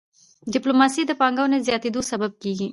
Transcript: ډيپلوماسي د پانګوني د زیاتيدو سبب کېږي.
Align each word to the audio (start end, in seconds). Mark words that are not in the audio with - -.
ډيپلوماسي 0.53 1.01
د 1.05 1.11
پانګوني 1.21 1.57
د 1.59 1.63
زیاتيدو 1.67 2.01
سبب 2.11 2.31
کېږي. 2.41 2.67